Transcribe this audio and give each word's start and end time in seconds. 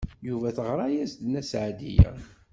Yuba 0.27 0.55
teɣra-as-d 0.55 1.21
Nna 1.25 1.41
Seɛdiya. 1.49 2.11